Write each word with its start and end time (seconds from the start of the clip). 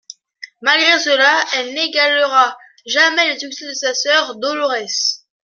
Malgré 0.63 0.97
cela, 0.99 1.45
elle 1.55 1.75
n'égalera 1.75 2.57
jamais 2.87 3.31
le 3.35 3.39
succès 3.39 3.67
de 3.67 3.73
sa 3.75 3.93
sœur 3.93 4.35
Dolores. 4.37 5.19